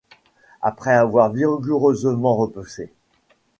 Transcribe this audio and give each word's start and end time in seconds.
Après 0.63 0.93
avoir 0.95 1.31
vigoureusement 1.31 2.35
repoussé... 2.35 2.89